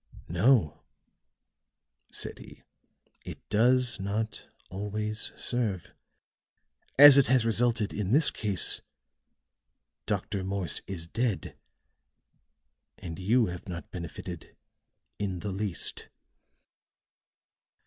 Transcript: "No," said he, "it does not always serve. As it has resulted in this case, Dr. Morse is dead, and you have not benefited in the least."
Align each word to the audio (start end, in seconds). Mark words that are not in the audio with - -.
"No," 0.29 0.81
said 2.11 2.39
he, 2.39 2.63
"it 3.23 3.47
does 3.49 3.99
not 3.99 4.47
always 4.71 5.31
serve. 5.35 5.93
As 6.97 7.19
it 7.19 7.27
has 7.27 7.45
resulted 7.45 7.93
in 7.93 8.11
this 8.11 8.31
case, 8.31 8.81
Dr. 10.07 10.43
Morse 10.43 10.81
is 10.87 11.05
dead, 11.05 11.55
and 12.97 13.19
you 13.19 13.45
have 13.45 13.69
not 13.69 13.91
benefited 13.91 14.57
in 15.19 15.41
the 15.41 15.51
least." 15.51 16.09